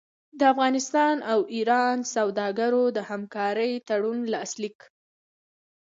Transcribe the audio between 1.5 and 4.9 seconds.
ایران سوداګرو د همکارۍ تړون لاسلیک